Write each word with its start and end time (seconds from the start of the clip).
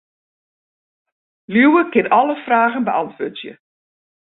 Liuwe 1.51 1.83
kin 1.93 2.11
alle 2.17 2.35
fragen 2.45 2.87
beäntwurdzje. 2.89 3.53